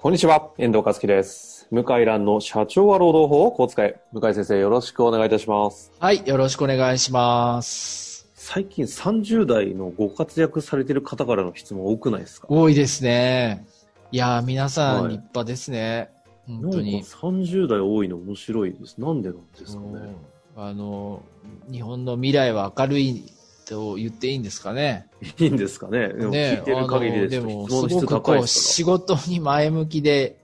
[0.00, 1.66] こんにちは、遠藤和樹です。
[1.72, 4.00] 向井蘭の社長は労働法をこう使え。
[4.12, 5.90] 向井先生、よろしくお願いいたします。
[5.98, 8.28] はい、よろしくお願いします。
[8.34, 12.46] 最近30代のご活躍されてる方からの質問多くないですか？
[12.48, 13.66] 多いですね。
[14.12, 16.10] いやー、皆さんはい立派ですね。
[16.46, 17.02] 本なんか当に。
[17.02, 18.98] 30代多いの面白いです。
[19.00, 19.88] なんでなんですかね。
[19.94, 20.16] うん
[20.60, 21.22] あの、
[21.70, 23.24] 日本の未来は明るい
[23.68, 25.08] と言っていいんですかね？
[25.38, 26.08] いいんですかね？
[26.08, 30.36] でもね聞いてる限りでも、すごくこう、仕事に前向きで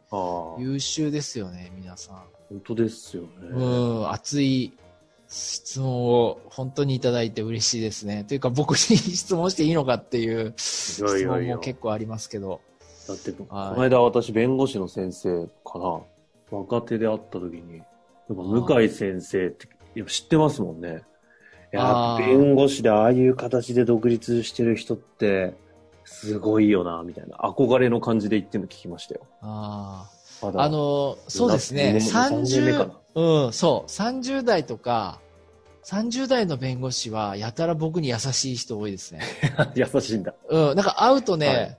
[0.58, 2.16] 優秀ですよね、皆さん。
[2.50, 3.28] 本当ですよね。
[3.50, 4.72] うん、熱い
[5.28, 8.24] 質問を本当にいただいて嬉しいですね。
[8.28, 11.58] というか、僕に質問していいのかっていうい質やいやいや問も。
[11.58, 12.60] 結構ありますけど。
[13.08, 16.00] だって、こはいの間私弁護士の先生かな？
[16.50, 17.82] 若手で会った時に、
[18.28, 21.02] 向井先生ってやっぱ知ってますもんね。
[21.74, 25.54] いや弁護士でああいう形で独立してる人って、
[26.04, 27.36] すごいよな、みたいな。
[27.38, 29.22] 憧れの感じで言ってるの聞きましたよ。
[29.40, 30.08] あ
[30.42, 30.52] あ。
[30.54, 31.98] あの、そうですね。
[32.00, 33.90] 2年目か30、うん、そう。
[33.90, 35.20] 30代とか、
[35.84, 39.22] 30代の弁護士は、やたら僕に優しい人多いですね。
[39.74, 40.34] 優しいんだ。
[40.48, 41.78] うん、なんか会うとね、はい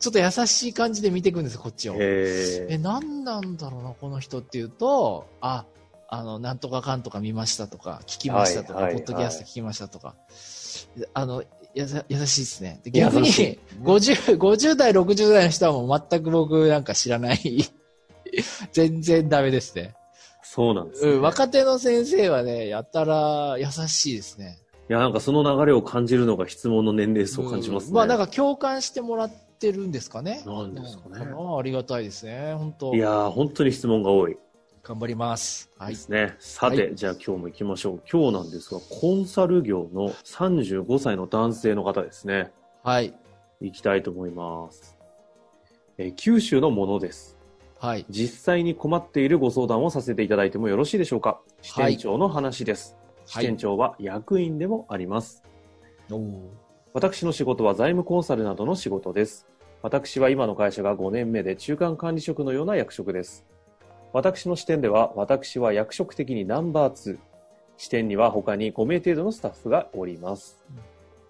[0.00, 1.94] ちょっと優しい感じで見ていくんですよ、こっちを。
[1.94, 5.64] へえ、何なんだろうな、この人っていうと、あ、
[6.18, 10.14] あの、なんとかかんとか見ましたとか、聞きましたとか、はいはいポッドキャスト聞きましたとか、
[11.12, 11.42] あの、
[11.74, 12.80] やさ優しいですね。
[12.84, 17.38] で逆に優しい、50、50代、60代の人はもう全く僕なんか知らない。
[18.72, 19.94] 全然ダメですね。
[20.42, 24.58] そうなんです、ねうん、若手の先生はね、やたら優しいですね。
[24.88, 27.88] いや、なんかその流れを感じるのが質問の年齢層を感じますね。
[27.90, 30.42] うんまあなんか共感してもらってるんですかね。
[30.46, 32.54] なんですかねうんありがたいですね。
[32.56, 34.36] 本当いやー、本当に質問が多い
[34.84, 35.70] 頑張ります。
[35.78, 35.96] はいで。
[35.96, 36.34] すね。
[36.38, 38.02] さて、はじゃあ今日も行きましょう。
[38.10, 42.52] 今日なんですが、コンサル業の35歳の男性の方ですね。
[42.82, 43.14] はい。
[43.62, 44.98] 行きたいと思います。
[45.96, 47.38] えー九州のものです。
[47.80, 48.04] はい。
[48.10, 51.40] 実際に困っているご相談をさせていただいてもよろしいでしょうか？
[51.62, 52.98] 支店長の話です。
[53.24, 55.42] 支はい店長は役員でもあります。
[56.10, 56.42] おー
[56.92, 59.46] 私の仕事は財務コンサルなどの仕事です。
[59.80, 63.46] 私は今の会社が5年目で中間管理職のような役職です。
[64.14, 67.18] 私の視点では、私は役職的にナンバー2。
[67.76, 70.64] 支店には他に5名程度のスタッフがおります。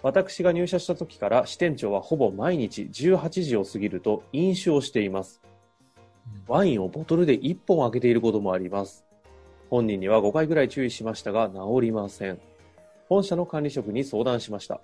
[0.03, 5.41] 私が入社した時から支店長はほぼ毎日18時を過ぎると飲酒をしています。
[6.47, 9.07] ワインをボトルで1本開けていることもあります。
[9.71, 12.39] 本人には5回ぐらい注意しましたが治りません。
[13.09, 14.83] 本社の管理職に相談しました。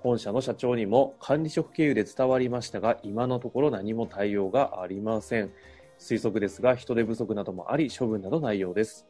[0.00, 5.52] 本社の社長にも管理職経由で伝わりましたが、今のところ何も対応がありません。
[6.02, 9.06] 推測ですが、人手不足などもあり、処分などないようです。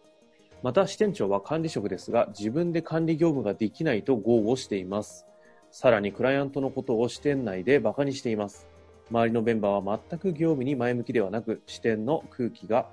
[0.63, 5.27] また、支店長は管理職ですが、自分で管理業務ができないと豪語しています。
[5.71, 8.69] さらに、クライアントのことを支店内で馬鹿にしています。
[9.11, 12.89] 周りのメンバーは全く業務に前向きではなく、支店の空気が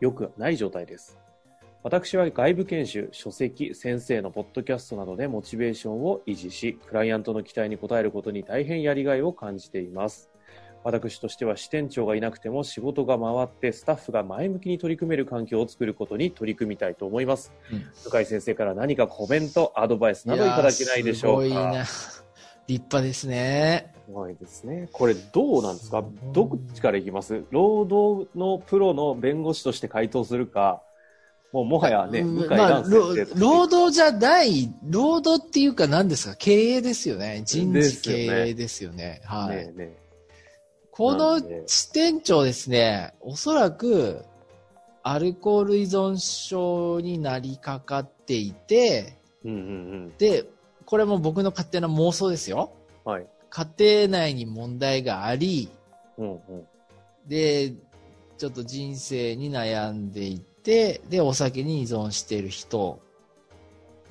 [0.00, 1.18] 良くない状態です。
[1.82, 10.29] 私は外部研修、書籍、先生のポッドキャストなどでモチベーションを維持し、クライアントの期待に応えることに大変やりがいを感じています。
[10.82, 17.52] 私としては支店長がいなくても仕事が回ってスタッフが前向きに取り組める環境を作ることに取り組みたいと思います。
[17.70, 21.46] うん向井先生から何かコメント、アドバイスなどいただけないでしょうか？
[21.46, 22.30] いやーすごいな。
[22.66, 23.92] 立派ですね。
[24.06, 24.88] すごいですね。
[24.92, 26.02] これどうなんですか？
[26.32, 27.44] どっちからいきます？
[27.50, 30.82] 労働のプロの弁護士として回答するか、
[31.52, 36.36] もうもはやね、うん向井先ろ生として労働じゃない、労働っていうか何ですか？
[36.36, 37.42] 経営ですよね。
[37.44, 38.12] 人事経
[38.48, 39.20] 営ですよね。
[39.24, 39.56] はい。
[39.76, 39.94] ね
[41.00, 44.22] この支店長ですね、おそらく、
[45.02, 49.16] アルコール依存症になりかかっていて、
[49.46, 49.56] えうんう
[50.08, 50.44] んで、
[50.84, 52.74] これも僕の勝手な妄想ですよ。
[53.06, 53.12] うん。
[53.12, 53.26] はい。
[53.48, 55.70] 家庭内に問題があり、
[56.18, 56.40] うんうん。
[57.26, 57.72] で、
[58.36, 63.00] ちょっと人生に悩んでいて、で、お酒に依存している人。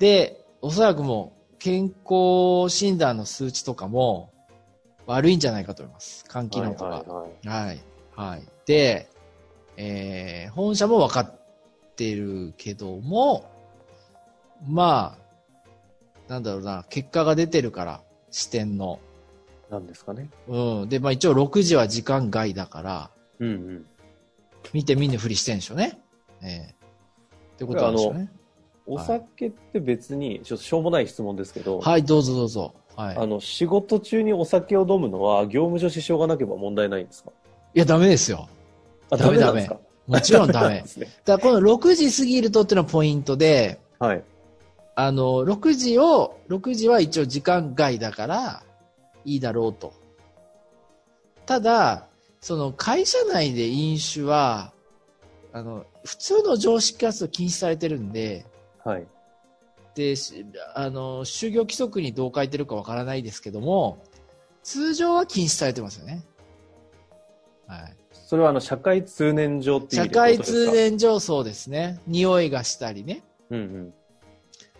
[0.00, 4.32] で、おそらくもう、健康診断の数値とかも
[5.10, 6.24] 悪いんじゃないかと思います。
[6.30, 6.84] 肝機能とか。
[6.84, 7.80] はいはいはいはい。
[8.14, 8.42] はい。
[8.64, 9.10] で、
[9.76, 11.34] えー本社も分かっ
[11.96, 13.50] てるけども、
[14.66, 15.16] ま
[16.28, 19.00] あ、なんだろうな、結果が出てるから、視点の。
[19.68, 20.30] なんですかね。
[20.48, 20.88] うん。
[20.88, 23.10] で、まあ一応6時は時間外だから、
[23.40, 23.86] うんうん。
[24.72, 25.98] 見て見ぬふりしてんでしょうね。
[26.42, 26.74] ええ
[27.54, 28.30] ってことなんでしょうね。
[28.86, 32.74] お酒って別に、ちょっとしょうもない質問ですけど、はい、どうぞどうぞ。
[33.04, 33.16] はい。
[33.16, 37.30] あの、仕事中にお酒を飲むのは業務上支障がなければ問題ないんですか？
[37.74, 38.48] いや、ダメですよ。
[39.10, 39.78] あ、ダメなんですか？
[40.06, 40.88] もちろんダメ なんで。
[40.88, 41.06] すね。
[41.24, 44.22] だからこの6時過ぎるとっていうのがポイントで、はい。
[44.96, 48.62] あの、6時を、6時は一応時間外だから、
[49.24, 49.94] いいだろうと。
[51.46, 52.06] ただ、
[52.40, 54.72] その会社内で飲酒は、
[55.52, 58.44] あの、普通の常識活動禁止されてるんで、
[58.84, 59.06] はい。
[59.94, 63.98] で、しあの、就業規則にどう書いてるかわからないですけども、
[64.62, 66.24] 通常は禁止されてますよね。
[67.66, 67.96] はい。
[68.12, 70.72] それはあの、社会通念上っていう意社会ことですか？
[70.72, 72.00] 通念上そうですね。
[72.06, 73.22] 匂いがしたりね。
[73.50, 73.94] うんうん。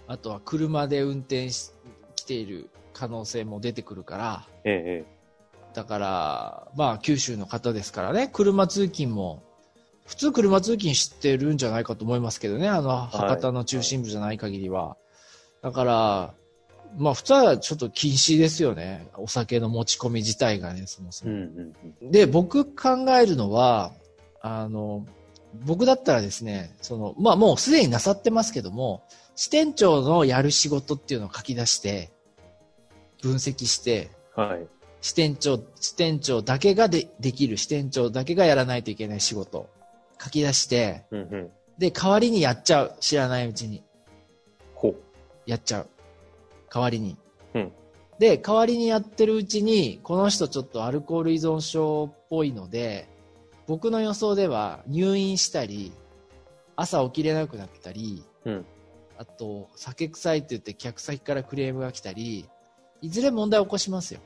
[0.06, 1.70] あとは車で運転し、
[2.16, 5.04] 来ている可能性も出てくるから、ええ、
[5.72, 9.42] だから、まあ、九州の方ですからね、車通勤も、
[10.04, 14.96] 普通車通勤知ってるんじゃないかと思いますけどね、あの、博多の中心部じゃない限りは。
[15.62, 16.34] だから、
[16.96, 19.06] まあ、普通はちょっと禁止ですよね。
[19.16, 21.38] お酒の持ち込み自体がね、そもそうんも。
[21.38, 22.10] うんうん。
[22.10, 23.92] で、僕考えるのは、
[24.40, 25.06] あの、
[25.64, 29.02] 僕だったらですね、その、まあもうすでになさってますけども、
[29.36, 32.10] 支店長のやる仕事っていうのを書き出して、
[33.22, 34.66] 分析して、はい。
[35.00, 39.68] 支店長、支店長だけがでできる、支店長だけがやらないといけない仕事、
[40.22, 41.50] 書き出して、うんうん。
[41.78, 42.96] で、代わりにやっちゃう。
[43.00, 43.82] 知らないうちに。
[45.50, 45.88] やっちゃう。
[46.72, 47.16] 代わりに。
[47.54, 47.72] うん
[48.20, 53.08] で、代わりにやってるうちに、この人ちょっとアルコール依存症っぽいので、
[53.66, 55.90] 僕の予想では入院したり、
[56.76, 58.66] 朝起きれなくなったり、うん
[59.16, 62.46] あと、酒臭いって言って客先からクレームが来たり、
[63.02, 64.20] いずれ問題を起こしますよ。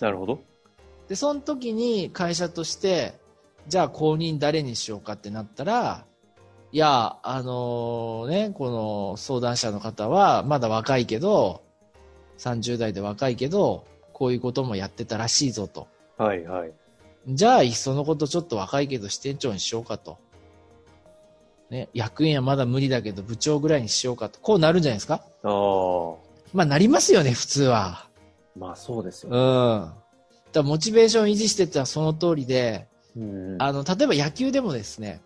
[0.00, 0.40] なるほど。
[1.08, 3.14] で、その時に会社として、
[3.68, 6.04] じゃあ公認誰にしようかってなったら、
[6.72, 11.62] いや、あのね、この相談者の方はまだ若いけど、
[12.38, 15.86] 30代で若いけど、こういうこともやってたらしいぞと。
[16.18, 16.72] はいはい。
[17.28, 20.18] じゃあ、いっそのことちょっと若いけど支店長にしようかと。
[21.70, 24.38] ね、役員はまだ無理だけど部長ぐらいにしようかと。
[24.40, 25.22] こうなるんじゃないですか？
[25.42, 26.14] ああ。
[26.52, 28.08] まあなりますよね、普通は。
[28.56, 29.82] まあそうですようん。
[29.88, 29.90] ね。
[30.52, 32.86] だモチベーション維持してったらその通りで、
[33.16, 33.56] うん。
[33.60, 35.20] あの、例えば野球でもですね、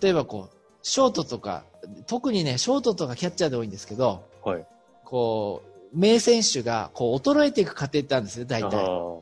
[0.00, 1.64] 例えばこう、ショートとか、
[2.06, 4.64] 特にね、ショートとかキャッチャーで多いんですけど、はい。
[5.04, 8.84] こう、名選手がこう衰えていく過程ってあるんですね、大あ体。
[8.86, 9.20] ー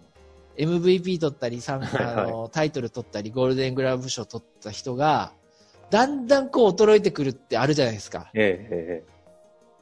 [0.59, 5.33] MVP 取ったり、のタイトル取ったり、ゴールデングラブ賞取った人が、
[5.91, 8.31] だんだんこう衰えてくるってあるじゃないですか。
[8.35, 9.19] ええ、え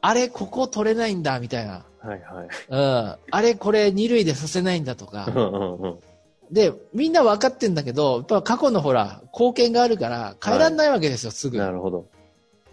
[0.03, 1.85] あれ、ここ取れないんだ、みたいな。
[2.05, 2.07] え。
[2.09, 2.49] はいはい。
[2.69, 3.17] うん。
[3.31, 5.27] あれ、これ二塁でさせないんだとうか。
[5.27, 5.99] んうんうん。
[6.51, 11.59] で、みんな分かってんだけど、やっぱ過去のほら、貢献があるから変えらんないわけですよ、すぐ。
[11.59, 12.09] なるほど。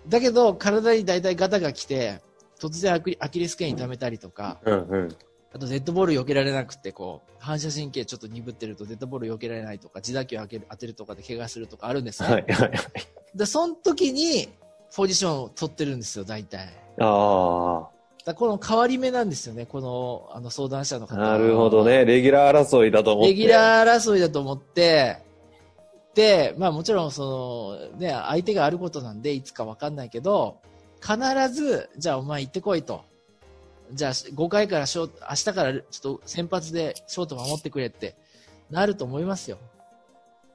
[0.08, 2.22] だけど、体に大体ガタが来て、
[2.60, 5.16] 突然アキアキレス腱痛めたりとか、うんうん。
[5.54, 12.30] あとデッドボール避けられなくて、こう、反射神経ちょっと鈍ってるとデッドボール避けられないとか、自打球当てる当てるとかで怪我するとかあるんですね。
[12.30, 12.72] はいはいはい。
[13.36, 14.50] で、その時に、
[14.96, 16.70] ポジションを取ってるんですよ、大体。
[17.00, 17.88] あ
[18.26, 21.08] だこの変わり目なんですよね、この、あの相談者のあ。
[21.08, 21.84] 方なるほど。
[21.84, 22.06] ね。
[22.06, 23.30] レギュラー争いだと思って。
[23.30, 25.18] レギュラー争いだと思って、
[26.16, 30.58] で、まあもちろんその、ね、相手があることなんで、いつかわかんないけど、
[31.02, 31.18] 必
[31.54, 33.04] ず、じゃあお前行ってこいと。
[33.92, 38.16] じゃあ5回からショート、明日からちょっと先発でショート守ってくれって
[38.72, 39.58] なると思いますよ。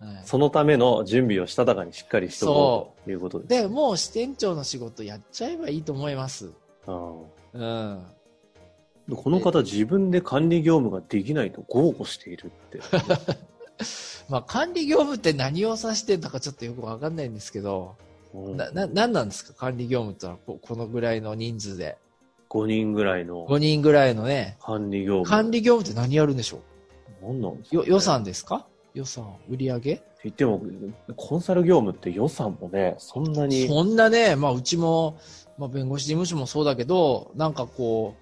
[0.01, 3.49] はい、そのための準備をしたたかにしっかりしとこうということです。
[3.49, 6.51] で、もう支店長の仕事やっちゃえばいいと思います。
[6.93, 7.13] あ
[7.55, 7.63] うん。
[7.63, 12.81] ーこの方自分で管理業務ができないと豪語しているって。
[14.29, 17.95] まあ管理業務って何を指してんだかちょっとよくわかんないんですけど、
[18.35, 19.55] うんな、な、なんなんですか？
[19.55, 21.97] 管理業務ってのはここのぐらいの人数で。
[22.51, 25.29] 5人ぐらいの5人ぐらいのね、管理業務。
[25.31, 26.61] 管理業務って何やるんでしょ
[27.23, 27.77] 何なんですか？
[27.83, 28.67] ね予算ですか？
[28.99, 29.95] 予算、売り上げ？
[29.95, 30.61] って言っても、
[31.17, 33.69] コンサル業務って予算もね、そんなに。
[33.69, 35.19] そんなね、まあうちも、
[35.57, 38.15] まあ弁護士事務所もそうだけど、なんかこ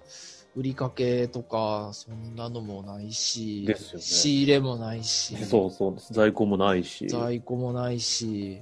[0.55, 6.13] う、売りかけとか、そんなのもないし、ね仕入れもないし、そうそうです。
[6.13, 7.05] 在庫もないし。
[7.05, 8.61] っ在庫もないし、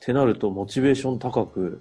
[0.00, 1.80] てなると、モチベーション高く、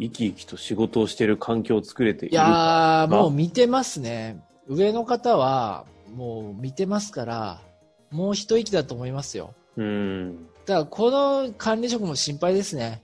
[0.00, 2.42] 生き生きと仕事をしている環境を作れていいるか。
[2.42, 4.44] やー、まあもう見てますね。
[4.68, 7.62] 上の方は、もう見てますから、
[8.10, 9.54] もう一息だと思いますよ。
[9.76, 10.46] うん。
[10.66, 13.02] だから、この管理職も心配ですね。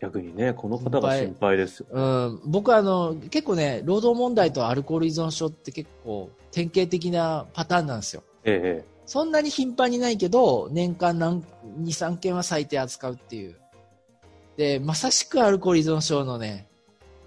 [0.00, 1.86] 逆にね、この方が心配ですよ。
[1.90, 8.22] うん、僕はあの、結構ね、労働問題とアルコール依存症って結構典型的なパターンなんですよ。
[8.44, 11.44] ええそんなに頻繁にないけど、年間何、2、
[11.86, 13.56] 3件は最低扱うっていう。
[14.56, 16.68] で、まさしくアルコール依存症のね、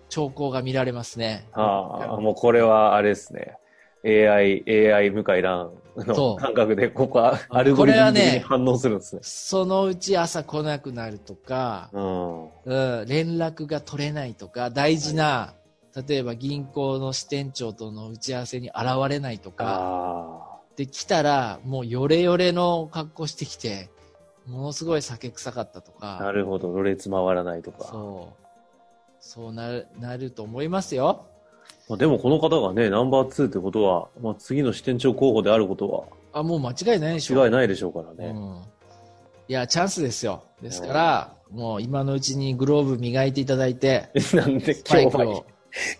[0.09, 1.47] 兆候が見られますね。
[1.53, 3.57] ああ、もうこれはあれですね。
[4.05, 9.21] AI、AI 向井蘭の感覚で、ここはアルゴリズム的に反応するんですね。
[9.23, 12.43] そのうち朝来なくなるとか、うん。
[12.43, 15.55] うん、連絡が取れないとか、大事な、
[16.07, 18.75] 例えば銀行の支店長との打ち合わせに現
[19.09, 23.89] れないとか、あで来たら、もうヨレヨレの格好してきて、
[24.45, 26.71] ものすごい酒臭かったとあ、なか、るほど。
[26.71, 27.85] ろれつ回らないとか。
[27.85, 28.45] そう。
[29.19, 31.25] そうなる、なると思いますよ。
[31.87, 37.39] まあ、でもこの方がね、ナンバー2ってことは、まあ、次の支店長候補であることあ、もう間違いないでしょ。
[37.39, 38.31] は違いないでしょうからね。
[38.31, 38.61] うん。
[39.47, 40.43] いや、チャンスですよ。
[40.61, 45.43] ですから、もう今のうちにグローブ磨いていただいて、 なんで今日は、今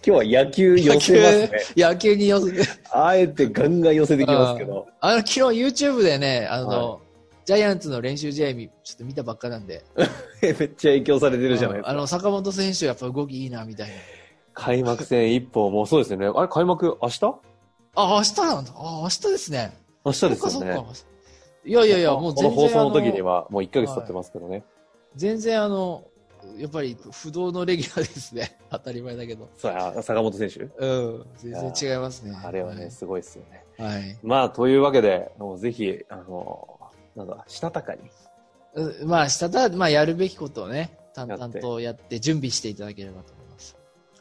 [0.03, 1.51] 日は野球寄せますね。
[1.77, 2.63] 野球に寄せて。
[2.91, 4.87] あえてガンガン寄せてきますけど。
[4.99, 6.99] あの、昨日 YouTube でね、あの、は
[7.45, 9.83] ジャイアンツの練習試合見、ちょっと見たばっかなんで。
[10.41, 11.89] めっちゃ影響されてるじゃないですか。
[11.91, 13.93] あの、坂本選手やっぱ動きいいな、みたいな。
[14.55, 16.27] 開幕戦一本、もうそうですよね。
[16.33, 17.35] あれ、開幕明日？
[17.95, 18.71] あ、明日なんだ。
[18.75, 19.77] あ、明日ですね。
[20.03, 20.83] 明日ですよね。
[21.65, 22.69] いやいやいや、もうこの全然。
[22.69, 24.63] 放送の時にはもう1ヶ月経ってますけどね。
[25.15, 26.03] 全然あの、
[26.57, 28.57] やっぱり不動のレギュラーですね。
[28.69, 29.49] 当たり前だけど。
[29.57, 30.59] そうや、坂本選手？
[30.77, 30.87] う
[31.19, 31.25] ん。
[31.37, 32.37] 全然違いますね。
[32.43, 33.65] あれはね、すごいですよね。
[33.77, 33.99] はい。
[33.99, 34.17] はい。
[34.23, 36.79] まあ、というわけで、もうぜひ、あの、
[37.15, 38.01] なんだ、したたかに。
[38.75, 43.44] うまあ、したた、まあ、やるべきことをね、淡々とやって準備していただければと思います。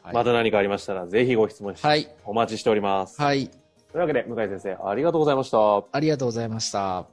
[0.05, 0.13] はい。
[0.13, 2.07] また何かありましたら、ぜひご質問し、はい。
[2.25, 3.19] お待ちしております。
[3.19, 3.47] はい。
[3.47, 5.83] というわけで、向井先生、ありがとうございました。
[5.91, 7.07] ありがとうございました。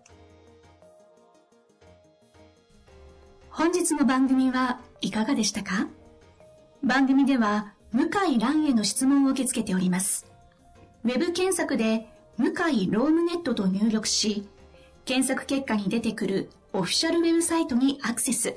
[3.48, 5.88] 本日の番組はいかがでしたか？
[6.82, 10.26] 番組では向井蘭への質問を受け付けております。
[11.04, 14.48] ウェブ検索で向井ロームネットと入力し、
[15.04, 18.56] 検索結果に出てくるオフィシャルウェブサイトにアクセス。